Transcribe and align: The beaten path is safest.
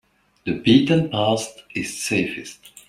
The 0.47 0.53
beaten 0.53 1.11
path 1.11 1.57
is 1.75 2.01
safest. 2.01 2.71